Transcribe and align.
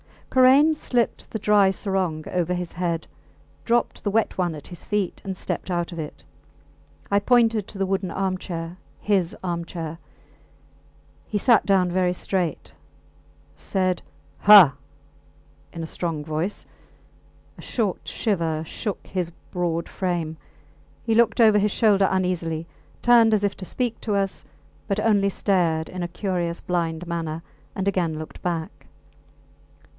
Karain 0.31 0.73
slipped 0.73 1.29
the 1.29 1.37
dry 1.37 1.69
sarong 1.71 2.25
over 2.29 2.53
his 2.53 2.73
head, 2.73 3.05
dropped 3.65 4.03
the 4.03 4.09
wet 4.09 4.35
one 4.37 4.55
at 4.55 4.67
his 4.67 4.83
feet, 4.85 5.21
and 5.25 5.35
stepped 5.37 5.69
out 5.69 5.91
of 5.91 5.99
it. 5.99 6.23
I 7.11 7.19
pointed 7.19 7.67
to 7.67 7.77
the 7.77 7.85
wooden 7.85 8.09
armchair 8.09 8.77
his 8.99 9.35
armchair. 9.43 9.99
He 11.27 11.37
sat 11.37 11.65
down 11.65 11.91
very 11.91 12.13
straight, 12.13 12.73
said 13.57 14.01
Ha! 14.39 14.73
in 15.73 15.83
a 15.83 15.87
strong 15.87 16.23
voice; 16.23 16.65
a 17.57 17.61
short 17.61 18.07
shiver 18.07 18.63
shook 18.65 19.05
his 19.05 19.31
broad 19.51 19.87
frame. 19.89 20.37
He 21.03 21.13
looked 21.13 21.41
over 21.41 21.59
his 21.59 21.71
shoulder 21.71 22.07
uneasily, 22.09 22.65
turned 23.03 23.33
as 23.33 23.43
if 23.43 23.55
to 23.57 23.65
speak 23.65 23.99
to 24.01 24.15
us, 24.15 24.45
but 24.87 24.99
only 24.99 25.29
stared 25.29 25.89
in 25.89 26.01
a 26.01 26.07
curious 26.07 26.61
blind 26.61 27.05
manner, 27.05 27.43
and 27.75 27.85
again 27.87 28.17
looked 28.17 28.41
back. 28.41 28.71